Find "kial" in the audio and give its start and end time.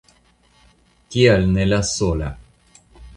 1.15-1.45